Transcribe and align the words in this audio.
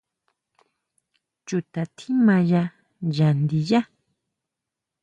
¿Chuta 1.45 1.81
tjimaya 1.95 2.63
ya 3.15 3.29
ndiyá? 3.41 3.81